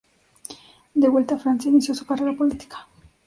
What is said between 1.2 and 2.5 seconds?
a Francia, inició su carrera